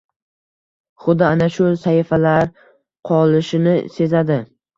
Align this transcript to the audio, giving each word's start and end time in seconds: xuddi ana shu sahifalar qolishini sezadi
xuddi 1.03 1.27
ana 1.27 1.47
shu 1.55 1.67
sahifalar 1.81 2.49
qolishini 3.11 3.77
sezadi 3.99 4.41